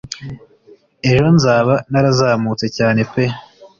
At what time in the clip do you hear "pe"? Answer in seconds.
3.11-3.23